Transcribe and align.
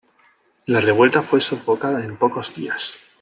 La 0.65 0.79
revuelta 0.81 1.21
fue 1.21 1.39
sofocada 1.39 2.03
en 2.03 2.17
pocos 2.17 2.55
días. 2.55 2.99